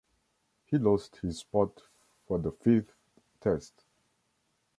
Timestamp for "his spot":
1.17-1.79